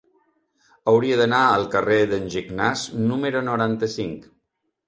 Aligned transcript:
Hauria 0.93 1.19
d'anar 1.19 1.41
al 1.49 1.67
carrer 1.77 1.99
d'en 2.13 2.25
Gignàs 2.37 2.89
número 3.13 3.47
noranta-cinc. 3.51 4.27